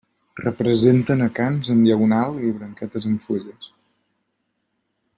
Representen 0.43 1.21
acants 1.25 1.69
en 1.75 1.85
diagonal 1.87 2.41
i 2.47 2.51
branquetes 2.57 3.09
amb 3.13 3.23
fulles. 3.27 3.71